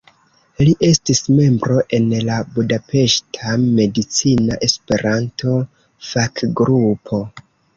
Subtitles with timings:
[0.67, 7.25] Li estis membro en la Budapeŝta Medicina Esperanto-Fakgrupo.